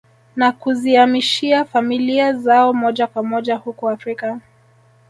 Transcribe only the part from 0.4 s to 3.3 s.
kuziamishia familia zao moja kwa